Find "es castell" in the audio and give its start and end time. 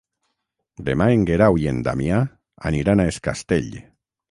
3.13-3.73